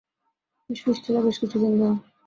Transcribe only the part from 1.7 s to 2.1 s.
ধরে।